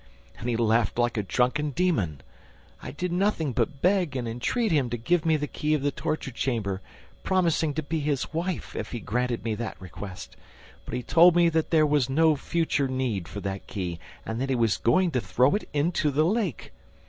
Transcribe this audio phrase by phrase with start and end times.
[0.39, 2.21] And he laughed like a drunken demon.
[2.81, 5.91] I did nothing but beg and entreat him to give me the key of the
[5.91, 6.81] torture chamber,
[7.21, 10.35] promising to be his wife if he granted me that request...
[10.85, 14.49] But he told me that there was no future need for that key and that
[14.49, 16.71] he was going to throw it into the lake!